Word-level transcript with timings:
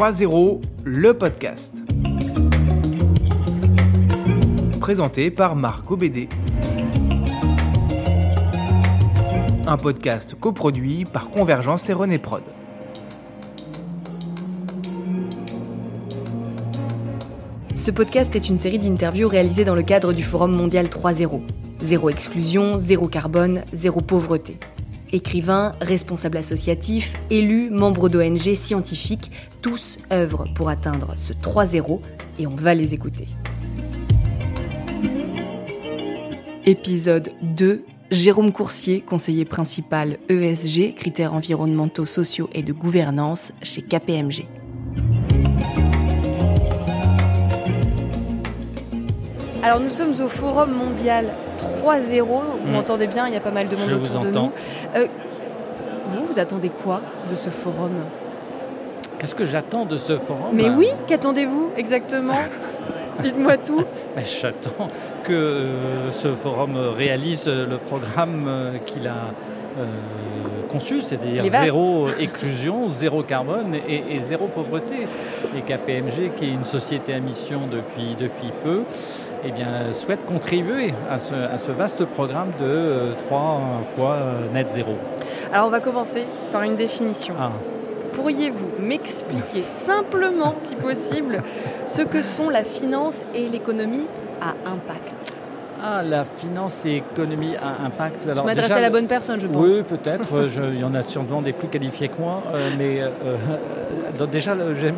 3.0, 0.00 0.62
le 0.84 1.12
podcast. 1.12 1.74
Présenté 4.80 5.30
par 5.30 5.56
Marc 5.56 5.90
Obédé. 5.90 6.26
Un 9.66 9.76
podcast 9.76 10.34
coproduit 10.40 11.04
par 11.04 11.28
Convergence 11.28 11.90
et 11.90 11.92
René 11.92 12.16
Prod. 12.16 12.40
Ce 17.74 17.90
podcast 17.90 18.34
est 18.34 18.48
une 18.48 18.56
série 18.56 18.78
d'interviews 18.78 19.28
réalisées 19.28 19.66
dans 19.66 19.74
le 19.74 19.82
cadre 19.82 20.14
du 20.14 20.22
Forum 20.22 20.56
mondial 20.56 20.86
3.0. 20.86 21.42
Zéro 21.82 22.08
exclusion, 22.08 22.78
zéro 22.78 23.06
carbone, 23.06 23.64
zéro 23.74 24.00
pauvreté. 24.00 24.56
Écrivains, 25.12 25.72
responsables 25.80 26.36
associatifs, 26.36 27.18
élus, 27.30 27.68
membres 27.70 28.08
d'ONG, 28.08 28.54
scientifiques, 28.54 29.32
tous 29.60 29.96
œuvrent 30.12 30.44
pour 30.54 30.68
atteindre 30.68 31.14
ce 31.16 31.32
3-0 31.32 32.00
et 32.38 32.46
on 32.46 32.54
va 32.54 32.74
les 32.74 32.94
écouter. 32.94 33.26
Épisode 36.64 37.32
2. 37.42 37.84
Jérôme 38.12 38.52
Coursier, 38.52 39.00
conseiller 39.00 39.44
principal 39.44 40.18
ESG, 40.28 40.94
critères 40.94 41.32
environnementaux, 41.32 42.06
sociaux 42.06 42.48
et 42.52 42.62
de 42.62 42.72
gouvernance 42.72 43.52
chez 43.62 43.82
KPMG. 43.82 44.46
Alors 49.62 49.80
nous 49.80 49.90
sommes 49.90 50.14
au 50.24 50.28
Forum 50.28 50.72
mondial 50.72 51.26
3-0. 51.80 52.24
Vous 52.62 52.68
Mm. 52.68 52.72
m'entendez 52.72 53.06
bien, 53.06 53.26
il 53.28 53.34
y 53.34 53.36
a 53.36 53.40
pas 53.40 53.50
mal 53.50 53.68
de 53.68 53.76
monde 53.76 53.88
Je 53.90 53.94
autour 53.94 54.20
vous 54.20 54.26
de 54.26 54.30
nous. 54.32 54.52
Euh, 54.96 55.06
vous, 56.06 56.24
vous 56.24 56.38
attendez 56.38 56.68
quoi 56.70 57.00
de 57.30 57.36
ce 57.36 57.48
forum? 57.50 57.92
Qu'est-ce 59.18 59.34
que 59.34 59.44
j'attends 59.44 59.84
de 59.84 59.96
ce 59.96 60.16
forum? 60.16 60.50
Mais 60.52 60.68
oui, 60.70 60.88
qu'attendez-vous 61.06 61.70
exactement? 61.76 62.34
Dites-moi 63.22 63.56
tout. 63.58 63.82
J'attends 64.40 64.88
que 65.24 65.32
euh, 65.32 66.10
ce 66.10 66.34
forum 66.34 66.76
réalise 66.96 67.46
le 67.48 67.76
programme 67.76 68.46
euh, 68.48 68.78
qu'il 68.86 69.06
a 69.06 69.34
euh, 69.78 69.84
conçu, 70.68 71.00
c'est-à-dire 71.02 71.44
zéro 71.48 72.08
éclusion, 72.18 72.88
zéro 72.88 73.22
carbone 73.22 73.74
et, 73.86 74.16
et 74.16 74.18
zéro 74.20 74.46
pauvreté. 74.46 75.06
Et 75.56 75.60
KPMG, 75.60 76.32
qui 76.36 76.46
est 76.46 76.52
une 76.54 76.64
société 76.64 77.12
à 77.12 77.20
mission 77.20 77.60
depuis, 77.70 78.16
depuis 78.18 78.50
peu, 78.64 78.82
eh 79.44 79.50
bien, 79.52 79.92
souhaite 79.92 80.24
contribuer 80.26 80.92
à 81.10 81.18
ce, 81.18 81.34
à 81.34 81.58
ce 81.58 81.72
vaste 81.72 82.04
programme 82.04 82.48
de 82.58 82.64
euh, 82.64 83.12
trois 83.26 83.60
fois 83.94 84.14
euh, 84.14 84.52
net 84.52 84.70
zéro. 84.70 84.92
Alors 85.52 85.66
on 85.66 85.70
va 85.70 85.80
commencer 85.80 86.24
par 86.52 86.62
une 86.62 86.76
définition. 86.76 87.34
Ah. 87.38 87.50
Pourriez-vous 88.12 88.68
m'expliquer 88.80 89.62
simplement, 89.62 90.54
si 90.60 90.74
possible, 90.74 91.42
ce 91.86 92.02
que 92.02 92.22
sont 92.22 92.50
la 92.50 92.64
finance 92.64 93.24
et 93.34 93.48
l'économie 93.48 94.06
à 94.42 94.50
impact? 94.68 95.32
Ah, 95.82 96.02
la 96.02 96.24
finance 96.26 96.84
et 96.84 96.96
économie 96.96 97.54
à 97.56 97.86
impact. 97.86 98.24
Je 98.26 98.30
Alors, 98.32 98.44
m'adresse 98.44 98.66
déjà, 98.66 98.78
à 98.78 98.82
la 98.82 98.90
bonne 98.90 99.06
personne, 99.06 99.40
je 99.40 99.46
pense. 99.46 99.62
Oui, 99.64 99.82
peut-être. 99.88 100.34
Euh, 100.34 100.48
je- 100.48 100.62
Il 100.62 100.80
y 100.80 100.84
en 100.84 100.94
a 100.94 101.02
sûrement 101.02 101.40
des 101.40 101.54
plus 101.54 101.68
qualifiés 101.68 102.08
que 102.08 102.20
moi. 102.20 102.42
euh, 102.52 102.68
mais 102.76 103.00
euh, 103.00 104.26
déjà, 104.30 104.54
j'aime 104.78 104.96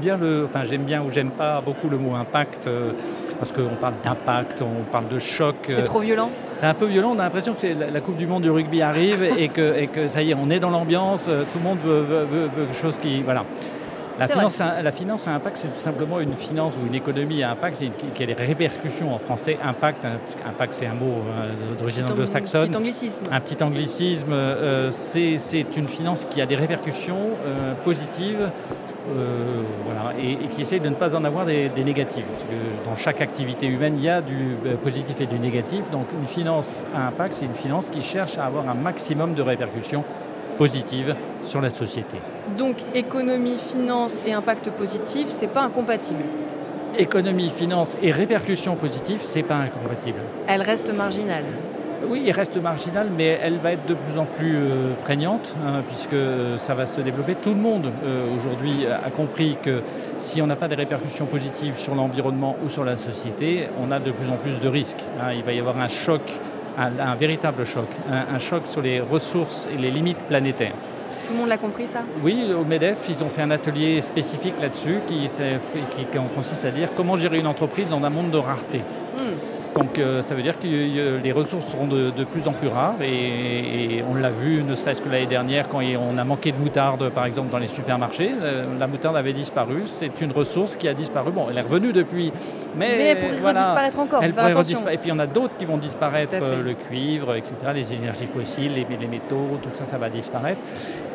bien 0.00 0.16
le. 0.16 0.46
Enfin, 0.46 0.64
j'aime 0.68 0.82
bien 0.82 1.02
ou 1.02 1.10
j'aime 1.12 1.30
pas 1.30 1.60
beaucoup 1.60 1.88
le 1.88 1.96
mot 1.98 2.16
impact. 2.16 2.66
euh, 2.66 2.90
parce 3.40 3.50
qu'on 3.52 3.74
parle 3.80 3.94
d'impact, 4.04 4.62
on 4.62 4.84
parle 4.84 5.08
de 5.08 5.18
choc. 5.18 5.56
C'est 5.68 5.80
euh, 5.80 5.84
trop 5.84 5.98
violent 6.00 6.30
C'est 6.60 6.66
un 6.66 6.74
peu 6.74 6.86
violent. 6.86 7.12
On 7.16 7.18
a 7.18 7.24
l'impression 7.24 7.54
que 7.54 7.66
la, 7.66 7.90
la 7.90 8.00
Coupe 8.00 8.16
du 8.16 8.26
Monde 8.26 8.42
du 8.42 8.50
rugby 8.50 8.82
arrive 8.82 9.24
et 9.38 9.48
que, 9.48 9.76
et 9.76 9.86
que 9.88 10.06
ça 10.08 10.22
y 10.22 10.30
est, 10.30 10.34
on 10.34 10.50
est 10.50 10.60
dans 10.60 10.70
l'ambiance. 10.70 11.24
euh, 11.28 11.42
Tout 11.52 11.58
le 11.58 11.64
monde 11.64 11.78
veut, 11.82 12.00
veut- 12.02 12.24
veut- 12.30 12.50
veut 12.54 12.64
quelque 12.66 12.76
chose 12.80 12.96
qui. 12.98 13.22
Voilà. 13.22 13.44
La 14.18 14.28
finance, 14.28 14.60
à, 14.60 14.82
la 14.82 14.92
finance 14.92 15.26
à 15.26 15.30
impact, 15.30 15.56
c'est 15.56 15.68
tout 15.68 15.80
simplement 15.80 16.20
une 16.20 16.34
finance 16.34 16.74
ou 16.76 16.86
une 16.86 16.94
économie 16.94 17.42
à 17.42 17.52
impact, 17.52 17.76
c'est 17.78 17.86
une- 17.86 18.12
qui, 18.12 18.22
a 18.22 18.26
des 18.26 18.34
répercussions 18.34 19.14
en 19.14 19.18
français. 19.18 19.56
Impact, 19.64 20.04
hein, 20.04 20.18
qu'impact, 20.44 20.74
c'est 20.74 20.84
un 20.86 20.92
mot 20.92 21.22
euh, 21.38 21.74
d'origine 21.78 22.04
anglo-saxonne. 22.10 22.68
Petit 22.68 22.76
anglicisme. 22.76 23.20
Un 23.32 23.40
petit 23.40 23.62
anglicisme, 23.62 24.32
euh, 24.32 24.90
c'est 24.90 25.38
c'est 25.38 25.74
une 25.78 25.88
finance 25.88 26.26
qui 26.28 26.42
a 26.42 26.46
des 26.46 26.56
répercussions 26.56 27.16
euh, 27.46 27.72
positives 27.82 28.50
euh, 29.08 29.62
voilà, 29.84 30.12
et, 30.20 30.32
et 30.32 30.48
qui 30.48 30.62
essaye 30.62 30.80
de 30.80 30.88
ne 30.88 30.94
pas 30.94 31.14
en 31.14 31.24
avoir 31.24 31.46
des, 31.46 31.68
des 31.68 31.84
négatives. 31.84 32.24
Parce 32.30 32.44
que 32.44 32.84
dans 32.84 32.96
chaque 32.96 33.20
activité 33.20 33.66
humaine, 33.66 33.94
il 33.96 34.04
y 34.04 34.08
a 34.08 34.20
du 34.20 34.56
euh, 34.66 34.76
positif 34.76 35.20
et 35.20 35.26
du 35.26 35.38
négatif. 35.38 35.90
Donc 35.90 36.06
une 36.18 36.26
finance 36.26 36.84
à 36.94 37.08
impact, 37.08 37.34
c'est 37.34 37.46
une 37.46 37.54
finance 37.54 37.88
qui 37.88 38.02
cherche 38.02 38.38
à 38.38 38.44
avoir 38.44 38.68
un 38.68 38.74
maximum 38.74 39.34
de 39.34 39.42
répercussions 39.42 40.04
positives 40.58 41.14
sur 41.42 41.60
la 41.60 41.70
société. 41.70 42.18
Donc 42.58 42.76
économie, 42.94 43.56
finance 43.58 44.22
et 44.26 44.32
impact 44.32 44.70
positif, 44.70 45.28
c'est 45.28 45.46
pas 45.46 45.62
incompatible. 45.62 46.22
Économie, 46.98 47.50
finance 47.50 47.96
et 48.02 48.10
répercussions 48.10 48.74
positives, 48.74 49.20
c'est 49.22 49.44
pas 49.44 49.54
incompatible. 49.56 50.18
Elle 50.48 50.60
reste 50.60 50.92
marginale. 50.92 51.44
Oui, 52.08 52.22
il 52.24 52.32
reste 52.32 52.56
marginal, 52.56 53.08
mais 53.16 53.38
elle 53.42 53.58
va 53.58 53.72
être 53.72 53.86
de 53.86 53.94
plus 53.94 54.18
en 54.18 54.24
plus 54.24 54.56
euh, 54.56 54.94
prégnante, 55.04 55.54
hein, 55.64 55.82
puisque 55.86 56.16
ça 56.56 56.74
va 56.74 56.86
se 56.86 57.00
développer. 57.00 57.34
Tout 57.34 57.50
le 57.50 57.60
monde 57.60 57.90
euh, 58.04 58.34
aujourd'hui 58.36 58.86
a 58.86 59.10
compris 59.10 59.56
que 59.62 59.82
si 60.18 60.40
on 60.42 60.46
n'a 60.46 60.56
pas 60.56 60.66
des 60.66 60.74
répercussions 60.76 61.26
positives 61.26 61.76
sur 61.76 61.94
l'environnement 61.94 62.56
ou 62.64 62.68
sur 62.68 62.84
la 62.84 62.96
société, 62.96 63.68
on 63.80 63.92
a 63.92 64.00
de 64.00 64.10
plus 64.10 64.28
en 64.30 64.36
plus 64.36 64.58
de 64.60 64.68
risques. 64.68 65.04
hein. 65.20 65.32
Il 65.36 65.42
va 65.42 65.52
y 65.52 65.60
avoir 65.60 65.78
un 65.78 65.88
choc, 65.88 66.22
un, 66.78 66.98
un 66.98 67.14
véritable 67.14 67.64
choc, 67.66 67.88
un, 68.10 68.34
un 68.34 68.38
choc 68.38 68.62
sur 68.66 68.82
les 68.82 69.00
ressources 69.00 69.68
et 69.72 69.76
les 69.76 69.90
limites 69.90 70.18
planétaires. 70.28 70.74
Tout 71.26 71.34
le 71.34 71.38
monde 71.40 71.48
l'a 71.48 71.58
compris 71.58 71.86
ça? 71.86 72.00
Oui, 72.24 72.44
au 72.58 72.64
MEDEF, 72.64 73.06
ils 73.08 73.22
ont 73.22 73.28
fait 73.28 73.42
un 73.42 73.52
atelier 73.52 74.02
spécifique 74.02 74.60
là-dessus 74.60 74.98
qui 75.06 75.28
consiste 76.34 76.64
à 76.64 76.70
dire 76.72 76.88
comment 76.96 77.16
gérer 77.16 77.38
une 77.38 77.46
entreprise 77.46 77.88
dans 77.88 78.02
un 78.02 78.10
monde 78.10 78.30
de 78.30 78.38
rareté. 78.38 78.80
Donc 79.76 79.98
euh, 79.98 80.20
ça 80.20 80.34
veut 80.34 80.42
dire 80.42 80.58
que 80.58 80.66
euh, 80.66 81.20
les 81.22 81.30
ressources 81.30 81.66
seront 81.68 81.86
de, 81.86 82.10
de 82.10 82.24
plus 82.24 82.48
en 82.48 82.52
plus 82.52 82.66
rares 82.66 83.00
et, 83.02 83.98
et 83.98 84.04
on 84.10 84.16
l'a 84.16 84.30
vu 84.30 84.64
ne 84.64 84.74
serait-ce 84.74 85.00
que 85.00 85.08
l'année 85.08 85.26
dernière 85.26 85.68
quand 85.68 85.78
on 85.80 86.18
a 86.18 86.24
manqué 86.24 86.50
de 86.50 86.56
moutarde 86.58 87.08
par 87.10 87.24
exemple 87.24 87.50
dans 87.50 87.58
les 87.58 87.68
supermarchés. 87.68 88.32
euh, 88.42 88.64
la 88.80 88.86
moutarde 88.88 89.16
avait 89.16 89.32
disparu, 89.32 89.82
c'est 89.84 90.20
une 90.20 90.32
ressource 90.32 90.74
qui 90.74 90.88
a 90.88 90.94
disparu. 90.94 91.30
Bon, 91.30 91.46
elle 91.50 91.58
est 91.58 91.62
revenue 91.62 91.92
depuis, 91.92 92.32
mais, 92.76 92.88
Mais 92.98 93.04
elle 93.04 93.18
pourrait 93.18 93.36
voilà, 93.36 93.60
redisparaître 93.60 93.98
encore, 94.00 94.22
elle 94.24 94.32
pourrait 94.32 94.52
redisparaître. 94.52 94.92
Et 94.94 94.98
puis 94.98 95.10
il 95.10 95.12
y 95.12 95.16
en 95.16 95.18
a 95.20 95.26
d'autres 95.28 95.56
qui 95.56 95.64
vont 95.66 95.76
disparaître, 95.78 96.34
euh, 96.42 96.62
le 96.64 96.74
cuivre, 96.74 97.36
etc., 97.36 97.54
les 97.72 97.94
énergies 97.94 98.26
fossiles, 98.26 98.72
les, 98.74 98.86
les 99.00 99.06
métaux, 99.06 99.58
tout 99.62 99.70
ça, 99.72 99.84
ça 99.84 99.98
va 99.98 100.08
disparaître. 100.08 100.60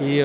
Et 0.02 0.22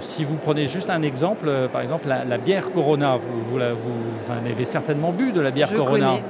si 0.00 0.24
vous 0.24 0.36
prenez 0.36 0.66
juste 0.66 0.90
un 0.90 1.02
exemple, 1.02 1.50
par 1.72 1.80
exemple 1.80 2.08
la, 2.08 2.24
la 2.24 2.36
bière 2.38 2.70
Corona, 2.72 3.16
vous, 3.16 3.42
vous, 3.50 3.58
la- 3.58 3.72
vous- 3.72 3.78
vous 3.80 4.32
en 4.32 4.50
avez 4.50 4.64
certainement 4.64 5.12
bu 5.12 5.32
de 5.32 5.40
la 5.40 5.50
bière 5.50 5.68
Je 5.70 5.76
Corona. 5.76 6.06
connais. 6.06 6.22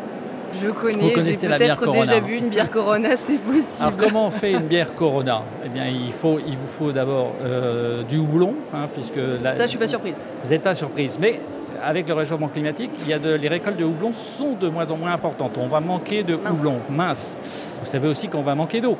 Je 0.52 0.68
connais, 0.68 1.14
j'ai 1.24 1.46
peut-être 1.48 1.90
déjà 1.90 2.20
bu 2.20 2.36
une 2.36 2.48
bière 2.48 2.70
Corona, 2.70 3.16
c'est 3.16 3.38
possible. 3.42 3.82
Alors 3.82 3.96
comment 3.96 4.26
on 4.26 4.30
fait 4.30 4.52
une 4.52 4.66
bière 4.66 4.94
Corona? 4.94 5.42
Eh 5.64 5.68
bien, 5.68 5.86
il, 5.86 6.12
faut, 6.12 6.38
il 6.38 6.56
vous 6.56 6.66
faut 6.66 6.92
d'abord 6.92 7.32
euh, 7.44 8.02
du 8.02 8.18
houblon, 8.18 8.54
hein, 8.74 8.88
puisque 8.94 9.20
la- 9.42 9.52
Ça, 9.52 9.64
je 9.64 9.68
suis 9.68 9.78
pas 9.78 9.86
surprise. 9.86 10.26
vous 10.44 10.50
n'êtes 10.50 10.62
pas 10.62 10.74
surprise. 10.74 11.18
Mais 11.20 11.40
avec 11.82 12.08
le 12.08 12.14
réchauffement 12.14 12.48
climatique, 12.48 12.90
il 13.04 13.08
y 13.08 13.12
a 13.12 13.18
de, 13.18 13.34
les 13.34 13.48
récoltes 13.48 13.76
de 13.78 13.84
houblon 13.84 14.12
sont 14.12 14.52
de 14.60 14.68
moins 14.68 14.90
en 14.90 14.96
moins 14.96 15.12
importantes. 15.12 15.52
On 15.58 15.66
va 15.68 15.80
manquer 15.80 16.22
de 16.22 16.34
Mince. 16.36 16.52
houblon, 16.52 16.78
mince. 16.90 17.36
Vous 17.80 17.86
savez 17.86 18.08
aussi 18.08 18.28
qu'on 18.28 18.42
va 18.42 18.54
manquer 18.54 18.80
d'eau. 18.80 18.96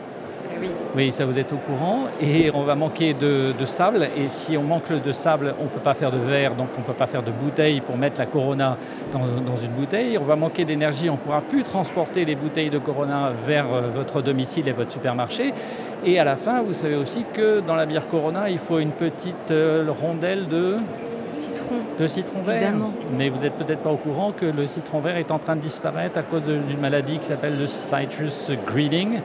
Oui. 0.97 1.13
Ça 1.13 1.25
vous 1.25 1.39
êtes 1.39 1.53
au 1.53 1.57
courant. 1.57 2.05
Et 2.21 2.51
on 2.53 2.63
va 2.63 2.75
manquer 2.75 3.15
de, 3.15 3.53
de 3.59 3.65
sable. 3.65 4.09
Et 4.17 4.29
si 4.29 4.57
on 4.57 4.63
manque 4.63 4.93
de 4.93 5.13
sable, 5.13 5.55
on 5.61 5.65
ne 5.65 5.69
peut 5.69 5.81
pas 5.81 5.95
faire 5.95 6.11
de 6.11 6.19
verre, 6.19 6.55
donc 6.55 6.69
on 6.77 6.81
ne 6.81 6.87
peut 6.87 6.93
pas 6.93 7.07
faire 7.07 7.23
de 7.23 7.31
bouteille 7.31 7.81
pour 7.81 7.97
mettre 7.97 8.19
la 8.19 8.27
Corona 8.27 8.77
dans, 9.13 9.21
dans 9.45 9.57
une 9.57 9.73
bouteille. 9.73 10.19
On 10.19 10.25
va 10.25 10.37
manquer 10.37 10.65
d'énergie, 10.65 11.09
on 11.11 11.15
ne 11.15 11.19
pourra 11.19 11.41
plus 11.41 11.63
transporter 11.63 12.25
les 12.25 12.35
bouteilles 12.35 12.71
de 12.71 12.79
Corona 12.79 13.33
vers 13.47 13.67
euh, 13.73 13.83
votre 13.95 14.23
domicile 14.23 14.69
et 14.69 14.73
votre 14.73 14.93
supermarché. 14.93 15.53
Et 16.05 16.19
à 16.19 16.25
la 16.25 16.37
fin, 16.37 16.63
vous 16.63 16.73
savez 16.73 16.97
aussi 16.97 17.25
que 17.33 17.61
dans 17.61 17.77
la 17.77 17.87
bière 17.87 18.09
Corona, 18.09 18.49
il 18.49 18.59
faut 18.59 18.79
une 18.79 18.93
petite 18.93 19.51
euh, 19.51 19.85
rondelle 19.89 20.49
de, 20.49 20.77
Citron. 21.33 21.77
de 21.99 22.07
citron 22.07 22.43
vert. 22.43 22.57
Évidemment. 22.57 22.91
Mais 23.17 23.29
vous 23.29 23.41
n'êtes 23.41 23.55
peut-être 23.55 23.81
pas 23.81 23.91
au 23.91 23.97
courant 23.97 24.33
que 24.33 24.47
le 24.47 24.67
citron 24.67 25.01
vert 25.01 25.17
est 25.17 25.31
en 25.31 25.39
train 25.39 25.57
de 25.57 25.61
disparaître 25.61 26.19
à 26.19 26.23
cause 26.23 26.43
d'une 26.45 26.81
maladie 26.81 27.19
qui 27.19 27.27
s'appelle 27.27 27.59
le 27.59 27.67
citrus 27.67 28.53
greening. 28.67 29.21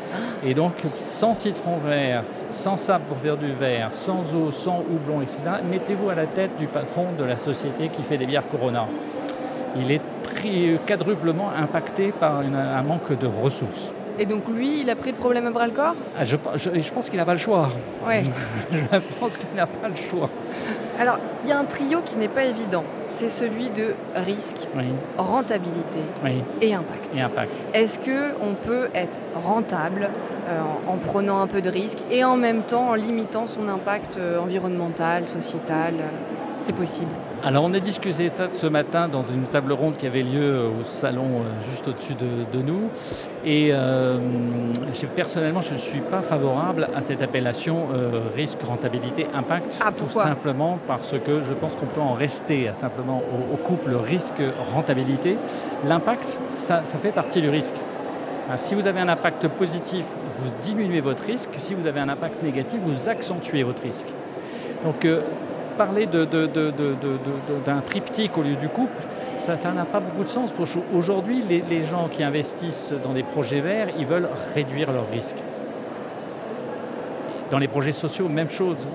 Et 0.45 0.53
donc, 0.53 0.73
sans 1.05 1.33
citron 1.33 1.77
vert, 1.77 2.23
sans 2.51 2.77
sable 2.77 3.05
pour 3.05 3.17
faire 3.17 3.37
du 3.37 3.51
verre, 3.51 3.89
sans 3.93 4.35
eau, 4.35 4.51
sans 4.51 4.79
houblon, 4.79 5.21
etc., 5.21 5.37
mettez-vous 5.69 6.09
à 6.09 6.15
la 6.15 6.25
tête 6.25 6.57
du 6.57 6.67
patron 6.67 7.07
de 7.17 7.23
la 7.23 7.37
société 7.37 7.89
qui 7.89 8.03
fait 8.03 8.17
des 8.17 8.25
bières 8.25 8.47
Corona. 8.47 8.85
Il 9.77 9.91
est 9.91 10.01
quadruplement 10.85 11.49
impacté 11.49 12.11
par 12.11 12.41
une- 12.41 12.55
un 12.55 12.83
manque 12.83 13.17
de 13.17 13.25
ressources. 13.27 13.93
Et 14.17 14.25
donc 14.25 14.47
lui, 14.47 14.81
il 14.81 14.89
a 14.89 14.95
pris 14.95 15.11
le 15.11 15.17
problème 15.17 15.45
à 15.47 15.51
bras 15.51 15.65
le 15.65 15.73
corps? 15.73 15.95
Ah, 16.17 16.23
je, 16.23 16.37
je- 16.55 16.79
je 16.79 16.93
pense 16.93 17.09
qu'il 17.09 17.17
n'a 17.19 17.25
pas 17.25 17.33
le 17.33 17.39
choix. 17.39 17.69
Ouais. 18.07 18.23
Je 18.93 18.99
pense 19.19 19.35
qu'il 19.37 19.49
n'a 19.55 19.65
pas 19.67 19.89
le 19.89 19.95
choix. 19.95 20.29
Alors, 20.99 21.19
il 21.43 21.49
y 21.49 21.51
a 21.51 21.59
un 21.59 21.65
trio 21.65 22.01
qui 22.03 22.17
n'est 22.17 22.27
pas 22.29 22.45
évident. 22.45 22.83
C'est 23.09 23.29
celui 23.29 23.69
de 23.69 23.93
risque, 24.15 24.67
Oui, 24.75 24.85
rentabilité 25.17 25.99
oui, 26.23 26.41
et 26.61 26.73
impact. 26.73 27.15
et 27.15 27.21
impact. 27.21 27.51
Est-ce 27.73 27.99
que 27.99 28.33
on 28.41 28.53
peut 28.55 28.89
être 28.95 29.19
rentable 29.43 30.09
euh, 30.47 30.59
en, 30.87 30.93
en 30.93 30.97
prenant 30.97 31.41
un 31.41 31.47
peu 31.47 31.61
de 31.61 31.69
risque 31.69 31.99
et 32.11 32.23
en 32.23 32.35
même 32.37 32.63
temps 32.63 32.89
en 32.89 32.93
limitant 32.95 33.45
son 33.47 33.67
impact 33.67 34.17
euh, 34.17 34.39
environnemental, 34.39 35.27
sociétal 35.27 35.95
euh, 35.99 36.03
c'est 36.59 36.75
possible 36.75 37.11
alors 37.45 37.63
on 37.63 37.73
a 37.75 37.79
discuté 37.79 38.31
ça 38.33 38.47
ce 38.51 38.65
matin 38.65 39.07
dans 39.07 39.21
une 39.21 39.43
table 39.43 39.71
ronde 39.71 39.97
qui 39.97 40.07
avait 40.07 40.23
lieu 40.23 40.41
euh, 40.41 40.81
au 40.81 40.83
salon 40.83 41.25
euh, 41.25 41.69
juste 41.69 41.87
au-dessus 41.87 42.15
de, 42.15 42.61
nous. 42.63 42.89
Et 43.45 43.69
euh, 43.71 44.17
personnellement, 45.15 45.61
je 45.61 45.73
ne 45.73 45.77
suis 45.77 45.99
pas 45.99 46.23
favorable 46.23 46.87
à 46.95 47.03
cette 47.03 47.21
appellation 47.21 47.89
risque, 48.35 48.63
rentabilité, 48.63 49.27
impact. 49.35 49.79
Ah, 49.85 49.91
tout 49.95 50.07
simplement 50.07 50.79
parce 50.87 51.13
que 51.23 51.43
je 51.43 51.53
pense 51.53 51.75
qu'on 51.75 51.85
peut 51.85 52.01
en 52.01 52.13
rester 52.13 52.71
simplement 52.73 53.21
au, 53.53 53.57
couple 53.57 53.93
risque, 53.93 54.41
rentabilité. 54.73 55.37
L'impact, 55.87 56.39
ça, 56.49 56.81
fait 56.81 57.11
partie 57.11 57.41
du 57.41 57.49
risque. 57.49 57.75
Si 58.55 58.73
vous 58.73 58.87
avez 58.87 59.01
un 59.01 59.09
impact 59.09 59.47
positif, 59.49 60.05
vous 60.39 60.51
diminuez 60.61 61.01
votre 61.01 61.23
risque. 61.23 61.51
Si 61.59 61.75
vous 61.75 61.85
avez 61.85 61.99
un 61.99 62.09
impact 62.09 62.41
négatif, 62.41 62.79
vous 62.81 63.07
accentuez 63.07 63.61
votre 63.61 63.83
risque. 63.83 64.07
Donc 64.83 65.05
parler 65.77 66.07
d'un 66.07 67.81
triptyque 67.81 68.37
au 68.37 68.41
lieu 68.41 68.55
du 68.55 68.69
couple, 68.69 69.01
ça 69.37 69.55
n'a 69.55 69.85
pas 69.85 69.99
beaucoup 69.99 70.23
de 70.23 70.29
sens. 70.29 70.53
Aujourd'hui, 70.93 71.43
les, 71.47 71.61
les 71.61 71.83
gens 71.83 72.07
qui 72.09 72.23
investissent 72.23 72.93
dans 73.03 73.13
des 73.13 73.23
projets 73.23 73.59
verts, 73.61 73.89
ils 73.99 74.05
veulent 74.05 74.29
réduire 74.53 74.91
leurs 74.91 75.09
risques. 75.09 75.43
Dans 77.51 77.59
les 77.59 77.67
projets 77.67 77.91
sociaux, 77.91 78.27
même 78.27 78.49
chose. 78.49 78.87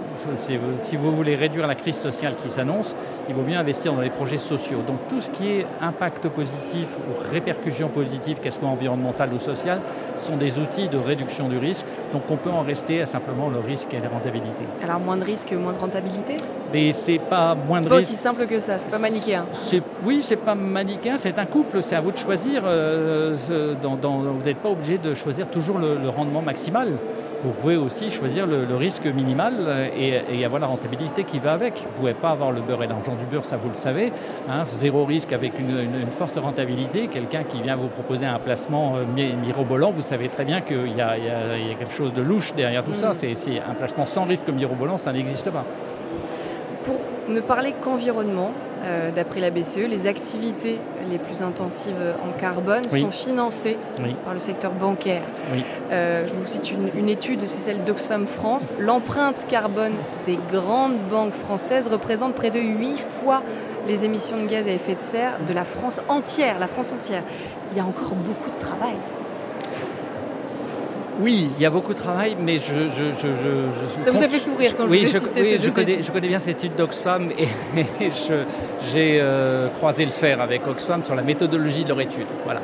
Si 0.77 0.97
vous 0.97 1.12
voulez 1.12 1.37
réduire 1.37 1.69
la 1.69 1.77
crise 1.77 2.00
sociale 2.00 2.35
qui 2.35 2.50
s'annonce, 2.50 2.97
il 3.29 3.35
vaut 3.35 3.43
mieux 3.43 3.56
investir 3.56 3.93
dans 3.93 4.00
les 4.00 4.11
projets 4.11 4.38
sociaux. 4.38 4.83
Donc 4.85 4.97
tout 5.09 5.21
ce 5.21 5.31
qui 5.31 5.49
est 5.49 5.67
impact 5.81 6.29
positif 6.29 6.97
ou 6.99 7.33
répercussions 7.33 7.88
positives, 7.88 8.41
qu'elles 8.41 8.53
soient 8.53 8.69
environnementales 8.69 9.33
ou 9.33 9.38
sociales, 9.38 9.81
sont 10.19 10.37
des 10.37 10.59
outils 10.59 10.88
de 10.88 10.99
réduction 10.99 11.49
du 11.49 11.59
risque. 11.59 11.87
Donc 12.12 12.23
on 12.31 12.37
peut 12.37 12.51
en 12.51 12.62
rester 12.62 13.03
à 13.03 13.07
simplement 13.07 13.49
le 13.49 13.61
risque 13.61 13.95
et 13.95 14.01
la 14.01 14.09
rentabilité. 14.09 14.62
Alors 14.83 15.01
moins 15.01 15.17
de 15.17 15.25
risque, 15.25 15.53
moins 15.53 15.73
de 15.73 15.79
rentabilité? 15.79 16.37
Mais 16.73 16.93
c'est 16.93 17.19
pas 17.19 17.55
moins 17.55 17.79
de 17.79 17.85
C'est 17.85 17.89
pas 17.89 17.97
aussi 17.97 18.17
simple 18.17 18.47
que 18.47 18.59
ça, 18.59 18.79
c'est 18.79 18.91
pas 18.91 18.99
manichéen. 18.99 19.47
Oui, 20.05 20.23
c'est 20.23 20.37
pas 20.37 20.55
manichéen, 20.55 21.17
c'est 21.19 21.39
un 21.39 21.47
couple, 21.47 21.83
c'est 21.83 21.97
à 21.97 22.01
vous 22.01 22.12
de 22.12 22.19
choisir. 22.19 22.62
Euh, 22.65 23.37
vous 23.49 24.45
n'êtes 24.45 24.59
pas 24.59 24.71
obligé 24.71 24.99
de 24.99 25.15
choisir 25.15 25.49
toujours 25.49 25.79
le 25.79 26.09
rendement 26.09 26.43
maximal 26.43 26.93
vous 27.43 27.53
pouvez 27.53 27.77
aussi 27.77 28.11
choisir 28.11 28.47
le, 28.47 28.77
risque 28.77 29.07
minimal 29.07 29.91
et, 29.97 30.45
avoir 30.45 30.61
la 30.61 30.67
rentabilité 30.67 31.25
qui 31.25 31.39
va 31.39 31.53
avec. 31.53 31.79
Vous 31.79 31.89
ne 31.89 31.97
pouvez 31.97 32.15
pas 32.15 32.31
avoir 32.31 32.53
le 32.53 32.61
beurre 32.61 32.83
et 32.83 32.87
l'argent 32.87 33.15
du 33.15 33.25
beurre, 33.25 33.45
ça 33.45 33.57
vous 33.57 33.69
le 33.69 33.75
savez. 33.75 34.13
Hein. 34.49 34.65
zéro 34.67 35.05
risque 35.05 35.33
avec 35.33 35.59
une, 35.59 36.11
forte 36.11 36.37
rentabilité. 36.37 37.09
Quelqu'un 37.09 37.45
qui 37.45 37.63
vient 37.63 37.77
vous 37.77 37.89
proposer 37.89 38.27
un 38.27 38.39
placement 38.39 38.97
euh, 38.97 39.05
mirobolant, 39.43 39.91
vous 39.91 40.03
savez 40.03 40.29
très 40.29 40.45
bien 40.45 40.61
qu'il 40.61 40.95
y, 40.97 41.01
a 41.01 41.17
quelque 41.79 41.93
chose 41.93 42.13
de 42.15 42.23
louche 42.23 42.55
derrière 42.55 42.85
tout 42.85 42.95
ça. 42.95 43.11
Mm. 43.11 43.35
C'est 43.35 43.59
un 43.59 43.75
placement 43.75 44.07
sans 44.07 44.25
risque 44.25 44.49
mirobolant, 44.49 44.97
ça 44.97 45.13
n'existe 45.13 45.51
pas. 45.51 45.65
Pour 46.85 46.97
ne 47.29 47.41
parler 47.41 47.75
qu'environnement, 47.81 48.53
euh, 48.82 49.11
d'après 49.11 49.41
la 49.41 49.50
BCE, 49.50 49.88
les 49.88 50.06
activités 50.06 50.79
les 51.11 51.19
plus 51.19 51.43
intensives 51.43 51.97
en 52.23 52.38
carbone 52.38 52.88
sont 52.88 53.11
financées 53.11 53.77
par 54.25 54.35
le 54.35 54.41
secteur 54.41 54.73
bancaire. 54.73 55.23
Euh, 55.91 56.27
je 56.27 56.35
vous 56.35 56.47
cite 56.47 56.73
une, 56.73 57.09
étude, 57.09 57.41
c'est 57.47 57.61
celle 57.61 57.85
d'Oxfam 57.85 58.27
France. 58.27 58.73
L'empreinte 58.79 59.47
carbone 59.49 59.94
des 60.27 60.38
grandes 60.53 60.97
banques 61.11 61.32
françaises 61.32 61.88
représente 61.88 62.35
près 62.35 62.50
de 62.50 62.61
8 62.61 62.99
fois 62.99 63.43
les 63.87 64.05
émissions 64.05 64.37
de 64.43 64.47
gaz 64.47 64.67
à 64.67 64.71
effet 64.71 64.94
de 64.94 65.03
serre 65.03 65.38
de 65.47 65.53
la 65.53 65.65
France 65.65 66.00
entière. 66.09 66.59
La 66.59 66.69
France 66.69 66.93
entière. 66.93 67.23
Il 67.73 67.79
y 67.79 67.81
a 67.81 67.85
encore 67.85 68.15
beaucoup 68.15 68.50
de 68.50 68.59
travail. 68.59 68.97
Oui, 71.21 71.51
il 71.57 71.63
y 71.63 71.67
a 71.67 71.71
beaucoup 71.71 71.93
de 71.93 71.99
travail, 71.99 72.37
mais 72.41 72.59
je... 72.59 72.89
je, 72.89 73.13
je, 73.13 73.29
je 73.29 74.03
Ça 74.03 74.11
vous 74.11 74.23
a 74.23 74.29
fait 74.29 74.39
sourire 74.39 74.77
quand 74.77 74.87
oui, 74.89 75.07
je 75.07 75.19
vous 75.19 75.27
ai 75.37 75.43
oui, 75.43 75.59
je 75.61 75.71
connais, 75.71 76.03
je 76.03 76.11
connais 76.11 76.29
bien 76.29 76.39
cette 76.39 76.59
étude 76.59 76.75
d'Oxfam 76.75 77.31
et, 77.39 77.49
j'ai 78.93 79.19
euh, 79.21 79.69
croisé 79.69 80.05
le 80.05 80.13
fer 80.13 80.41
avec 80.41 80.67
Oxfam 80.67 81.05
sur 81.05 81.15
la 81.15 81.23
méthodologie 81.23 81.85
de 81.85 81.89
leur 81.89 82.01
étude. 82.01 82.27
Voilà. 82.45 82.63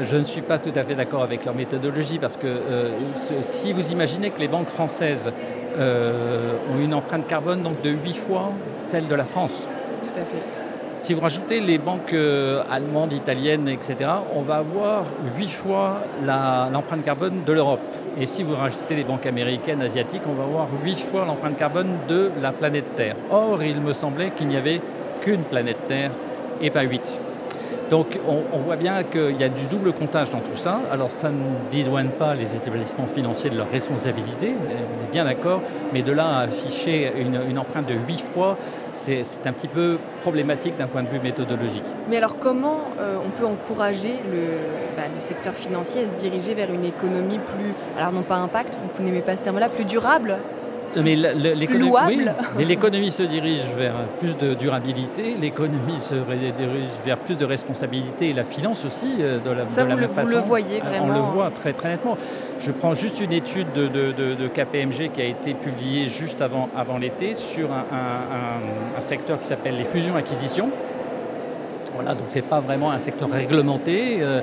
Je 0.00 0.16
ne 0.16 0.24
suis 0.24 0.40
pas 0.40 0.58
tout 0.58 0.72
à 0.74 0.84
fait 0.84 0.94
d'accord 0.94 1.22
avec 1.22 1.44
leur 1.44 1.54
méthodologie 1.54 2.18
parce 2.18 2.36
que 2.36 2.46
euh, 2.46 2.90
si 3.42 3.72
vous 3.72 3.92
imaginez 3.92 4.30
que 4.30 4.40
les 4.40 4.48
banques 4.48 4.68
françaises 4.68 5.30
euh, 5.78 6.52
ont 6.74 6.80
une 6.80 6.94
empreinte 6.94 7.26
carbone 7.26 7.62
donc 7.62 7.80
de 7.82 7.90
8 7.90 8.14
fois 8.14 8.52
celle 8.80 9.06
de 9.06 9.14
la 9.14 9.24
France. 9.24 9.68
Tout 10.02 10.20
à 10.20 10.24
fait. 10.24 10.61
Si 11.02 11.14
vous 11.14 11.20
rajoutez 11.20 11.58
les 11.58 11.78
banques 11.78 12.12
euh, 12.12 12.62
allemandes, 12.70 13.12
italiennes, 13.12 13.66
etc., 13.66 14.08
on 14.36 14.42
va 14.42 14.58
avoir 14.58 15.04
huit 15.36 15.50
fois 15.50 16.02
l'empreinte 16.24 17.04
carbone 17.04 17.42
de 17.44 17.52
l'Europe. 17.52 17.80
Et 18.20 18.26
si 18.26 18.44
vous 18.44 18.54
rajoutez 18.54 18.94
les 18.94 19.02
banques 19.02 19.26
américaines, 19.26 19.82
asiatiques, 19.82 20.22
on 20.28 20.34
va 20.34 20.44
avoir 20.44 20.68
huit 20.84 21.00
fois 21.00 21.24
l'empreinte 21.26 21.56
carbone 21.56 21.96
de 22.08 22.30
la 22.40 22.52
planète 22.52 22.94
Terre. 22.94 23.16
Or, 23.32 23.64
il 23.64 23.80
me 23.80 23.92
semblait 23.92 24.30
qu'il 24.30 24.46
n'y 24.46 24.56
avait 24.56 24.80
qu'une 25.22 25.42
planète 25.42 25.88
Terre 25.88 26.12
et 26.60 26.70
pas 26.70 26.82
huit. 26.82 27.18
Donc 27.92 28.18
on, 28.26 28.58
voit 28.60 28.76
bien 28.76 29.02
qu'il 29.02 29.38
y 29.38 29.44
a 29.44 29.50
du 29.50 29.66
double 29.66 29.92
comptage 29.92 30.30
dans 30.30 30.40
tout 30.40 30.56
ça. 30.56 30.80
Alors 30.90 31.10
ça 31.10 31.28
ne 31.28 31.70
dédouane 31.70 32.08
pas 32.08 32.34
les 32.34 32.56
établissements 32.56 33.06
financiers 33.06 33.50
de 33.50 33.58
leur 33.58 33.70
responsabilité, 33.70 34.54
on 34.58 34.70
est 34.70 35.12
bien 35.12 35.26
d'accord, 35.26 35.60
mais 35.92 36.00
de 36.00 36.10
là 36.10 36.38
à 36.38 36.40
afficher 36.44 37.12
une, 37.18 37.58
empreinte 37.58 37.84
de 37.84 37.92
8 37.92 38.32
fois, 38.32 38.56
c'est 38.94 39.26
un 39.44 39.52
petit 39.52 39.68
peu 39.68 39.98
problématique 40.22 40.74
d'un 40.78 40.86
point 40.86 41.02
de 41.02 41.08
vue 41.08 41.20
méthodologique. 41.20 41.84
Mais 42.08 42.16
alors 42.16 42.38
comment 42.38 42.80
euh, 42.98 43.18
on 43.26 43.28
peut 43.28 43.44
encourager 43.44 44.14
bah, 44.96 45.02
le, 45.14 45.20
secteur 45.20 45.52
financier 45.52 46.04
à 46.04 46.06
se 46.06 46.14
diriger 46.14 46.54
vers 46.54 46.72
une 46.72 46.86
économie 46.86 47.40
plus, 47.40 47.74
alors 47.98 48.12
non 48.12 48.22
pas 48.22 48.36
impact, 48.36 48.74
vous 48.96 49.04
n'aimez 49.04 49.20
pas 49.20 49.36
ce 49.36 49.42
terme-là, 49.42 49.68
plus 49.68 49.84
durable? 49.84 50.38
Mais 50.96 52.64
l'économie 52.64 53.10
se 53.10 53.22
dirige 53.22 53.62
vers 53.76 53.94
plus 54.20 54.36
de 54.36 54.54
durabilité, 54.54 55.34
l'économie 55.40 55.98
se 55.98 56.14
dirige 56.14 56.88
vers 57.04 57.18
plus 57.18 57.36
de 57.36 57.44
responsabilité 57.44 58.30
et 58.30 58.32
la 58.32 58.44
finance 58.44 58.84
aussi 58.84 59.06
euh, 59.20 59.38
de 59.38 59.50
la, 59.50 59.68
Ça, 59.68 59.84
vous, 59.84 59.96
le, 59.96 60.06
vous 60.06 60.26
le 60.26 60.38
voyez 60.38 60.80
vraiment 60.80 61.06
On 61.06 61.12
le 61.12 61.20
voit 61.20 61.50
très, 61.50 61.72
très 61.72 61.90
nettement. 61.90 62.16
Je 62.60 62.70
prends 62.70 62.94
juste 62.94 63.20
une 63.20 63.32
étude 63.32 63.72
de, 63.72 64.48
KPMG 64.48 65.10
qui 65.12 65.20
a 65.20 65.24
été 65.24 65.54
publiée 65.54 66.06
juste 66.06 66.42
avant, 66.42 66.68
avant 66.76 66.98
l'été 66.98 67.34
sur 67.34 67.68
un, 67.70 69.00
secteur 69.00 69.40
qui 69.40 69.46
s'appelle 69.46 69.76
les 69.76 69.84
fusions-acquisitions. 69.84 70.70
Voilà, 71.94 72.14
donc 72.14 72.26
ce 72.30 72.36
n'est 72.36 72.42
pas 72.42 72.60
vraiment 72.60 72.90
un 72.90 72.98
secteur 72.98 73.28
réglementé. 73.30 74.18
Euh, 74.20 74.40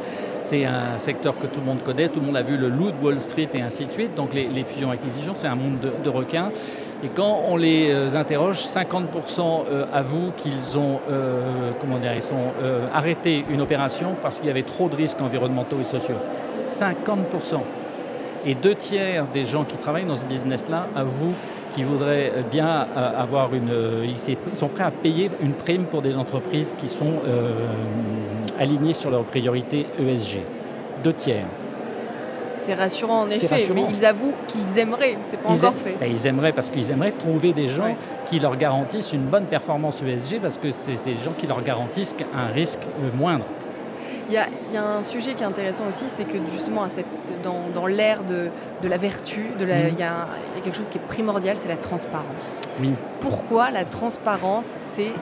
c'est 0.49 0.65
un 0.65 0.97
secteur 0.97 1.37
que 1.37 1.45
tout 1.45 1.59
le 1.59 1.67
monde 1.67 1.83
connaît, 1.83 2.09
tout 2.09 2.19
le 2.19 2.25
monde 2.25 2.37
a 2.37 2.41
vu 2.41 2.57
le 2.57 2.69
loup 2.69 2.91
Wall 3.03 3.19
Street 3.19 3.49
et 3.53 3.61
ainsi 3.61 3.85
de 3.85 3.91
suite. 3.91 4.15
Donc 4.15 4.33
les, 4.33 4.63
fusions-acquisitions, 4.63 5.33
c'est 5.35 5.47
un 5.47 5.55
monde 5.55 5.77
de, 6.03 6.09
requins. 6.09 6.49
Et 7.03 7.09
quand 7.09 7.43
on 7.47 7.55
les 7.55 7.91
euh, 7.91 8.15
interroge, 8.15 8.57
50% 8.57 9.05
euh, 9.41 9.85
avouent 9.93 10.31
qu'ils 10.35 10.79
ont, 10.79 10.99
euh, 11.11 11.71
arrêté 12.91 13.45
une 13.49 13.61
opération 13.61 14.15
parce 14.21 14.39
qu'il 14.39 14.47
y 14.47 14.49
avait 14.49 14.63
trop 14.63 14.89
de 14.89 14.95
risques 14.95 15.21
environnementaux 15.21 15.77
et 15.79 15.85
sociaux. 15.85 16.17
50%. 16.67 17.78
Et 18.45 18.55
deux 18.55 18.75
tiers 18.75 19.25
des 19.33 19.43
gens 19.43 19.63
qui 19.63 19.77
travaillent 19.77 20.05
dans 20.05 20.15
ce 20.15 20.25
business-là 20.25 20.87
avouent 20.95 21.33
qu'ils 21.73 21.85
voudraient 21.85 22.31
bien 22.51 22.87
avoir 22.95 23.53
une... 23.53 23.71
Ils 24.03 24.57
sont 24.57 24.67
prêts 24.69 24.83
à 24.83 24.91
payer 24.91 25.29
une 25.41 25.53
prime 25.53 25.83
pour 25.83 26.01
des 26.01 26.17
entreprises 26.17 26.75
qui 26.79 26.89
sont 26.89 27.21
alignés 28.59 28.93
sur 28.93 29.11
leurs 29.11 29.23
priorités 29.23 29.85
ESG. 29.99 30.39
Deux 31.03 31.13
tiers. 31.13 31.45
C'est 32.69 32.73
rassurant 32.73 33.21
en 33.21 33.29
effet, 33.29 33.65
mais 33.73 33.85
ils 33.89 34.05
avouent 34.05 34.35
qu'ils 34.47 34.79
aimeraient, 34.79 35.17
c'est 35.21 35.37
pas 35.37 35.49
encore 35.49 35.73
fait. 35.73 35.95
Ben, 35.99 36.11
ils 36.11 36.27
aimeraient 36.27 36.51
parce 36.51 36.69
qu'ils 36.69 36.91
aimeraient 36.91 37.13
trouver 37.13 37.53
des 37.53 37.67
gens 37.67 37.95
qui 38.25 38.37
leur 38.37 38.57
garantissent 38.57 39.13
une 39.13 39.25
bonne 39.25 39.45
performance 39.45 40.03
ESG 40.03 40.39
parce 40.41 40.57
que 40.57 40.69
c'est 40.71 41.03
des 41.05 41.15
gens 41.15 41.31
qui 41.37 41.47
leur 41.47 41.63
garantissent 41.63 42.15
un 42.35 42.53
risque 42.53 42.81
euh, 42.83 43.17
moindre. 43.17 43.45
Il 44.29 44.33
y, 44.35 44.77
a, 44.77 44.83
un 44.83 45.01
sujet 45.01 45.33
qui 45.33 45.41
est 45.41 45.45
intéressant 45.45 45.87
aussi, 45.87 46.05
c'est 46.07 46.25
que 46.25 46.37
justement 46.53 46.85
dans, 47.73 47.87
l'ère 47.87 48.23
de, 48.23 48.51
la 48.83 48.97
vertu, 48.97 49.39
mhm. 49.59 49.67
il, 49.91 49.99
y 49.99 50.03
a, 50.03 50.27
quelque 50.63 50.77
chose 50.77 50.89
qui 50.89 50.99
est 50.99 51.07
primordial, 51.07 51.57
c'est 51.57 51.67
la 51.67 51.77
transparence. 51.77 52.61
Oui. 52.79 52.91
Pourquoi 53.21 53.71
la 53.71 53.85
transparence, 53.85 54.75
c'est 54.77 55.13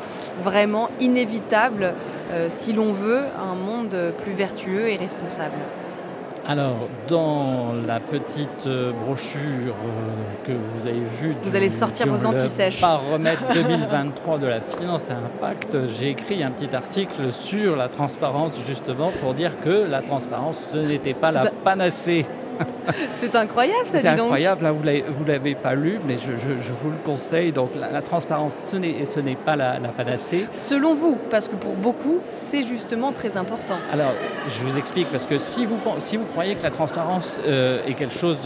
vraiment 0.44 0.90
inévitable 1.00 1.94
euh, 2.32 2.48
si 2.50 2.74
l'on 2.74 2.92
veut 2.92 3.24
un 3.40 3.56
monde 3.56 4.14
plus 4.22 4.34
vertueux 4.34 4.90
et 4.90 4.98
responsable? 4.98 5.56
Alors, 6.50 6.88
dans 7.10 7.74
la 7.86 8.00
petite 8.00 8.68
euh, 8.68 8.94
brochure 8.94 9.76
euh, 9.76 10.46
que 10.46 10.54
vous 10.54 10.88
avez 10.88 11.02
vue, 11.20 11.36
vous 11.44 11.56
allez 11.58 11.68
sortir 11.68 12.08
vos 12.08 12.26
antisèches. 12.26 12.82
remettre 12.82 13.44
2023 13.54 14.38
de 14.40 14.48
la 14.48 14.62
finance 14.62 15.10
à 15.10 15.16
impact, 15.16 15.78
j'ai 15.88 16.12
écrit 16.12 16.42
un 16.44 16.52
petit 16.52 16.74
article 16.74 17.34
sur 17.34 17.76
la 17.76 17.90
transparence 17.90 18.58
justement 18.66 19.12
pour 19.22 19.34
dire 19.34 19.60
que 19.60 19.90
la 19.90 20.02
transparence 20.02 20.64
ce 20.72 20.78
n'était 20.78 21.14
pas 21.14 21.34
la 21.34 21.52
panacée. 21.66 22.26
C'est 23.14 23.36
incroyable, 23.36 23.86
ça, 23.88 24.00
C'est 24.02 24.08
incroyable, 24.08 24.66
hein, 24.66 24.72
vous 24.74 25.24
ne 25.24 25.28
l'avez 25.28 25.56
pas 25.56 25.76
lu, 25.76 26.00
mais 26.08 26.16
je, 26.18 26.32
je- 26.32 26.62
je 26.62 26.72
vous 26.74 26.90
le 26.90 26.98
conseille. 27.06 27.52
Donc 27.52 27.72
la, 27.76 27.92
la 27.92 28.02
transparence, 28.02 28.56
ce 28.72 28.78
n'est 28.78 29.06
ce 29.06 29.20
n'est 29.20 29.36
pas 29.36 29.56
la, 29.56 29.80
la 29.80 29.90
panacée. 29.90 30.48
Selon 30.58 30.94
vous, 30.96 31.18
parce 31.30 31.48
que 31.48 31.56
pour 31.56 31.74
beaucoup, 31.76 32.20
c'est 32.26 32.64
justement 32.64 33.12
très 33.12 33.38
important. 33.38 33.78
Alors, 33.92 34.14
je 34.48 34.64
vous 34.64 34.78
explique, 34.78 35.08
parce 35.12 35.26
que 35.28 35.38
si 35.38 35.66
vous, 35.66 35.78
pen- 35.78 36.00
si 36.00 36.18
vous 36.18 36.26
croyez 36.26 36.56
que 36.56 36.64
la 36.64 36.70
transparence 36.72 37.40
euh, 37.46 37.80
est 37.88 37.94
quelque 37.94 38.14
chose 38.14 38.40